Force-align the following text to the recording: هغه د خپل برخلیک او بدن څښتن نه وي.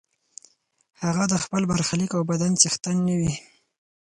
هغه 1.03 1.23
د 1.31 1.35
خپل 1.43 1.61
برخلیک 1.71 2.11
او 2.17 2.23
بدن 2.31 2.51
څښتن 2.61 2.97
نه 3.07 3.15
وي. 3.19 3.33